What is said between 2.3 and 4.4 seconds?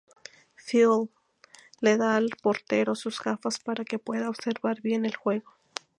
portero sus gafas para que pueda